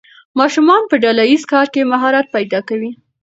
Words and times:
ماشومان 0.39 0.81
په 0.89 0.95
ډله 1.03 1.23
ییز 1.29 1.43
کار 1.51 1.67
کې 1.73 1.89
مهارت 1.93 2.25
پیدا 2.35 2.59
کوي. 2.69 2.91